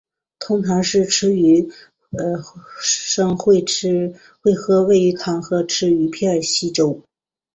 [0.39, 1.71] 通常在吃鱼
[2.81, 3.63] 生会
[4.55, 7.03] 喝鱼头汤和吃鱼片稀粥。